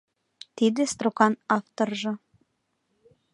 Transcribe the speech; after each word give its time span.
Тиде 0.57 0.83
строкан 0.91 1.33
авторжо. 1.55 2.13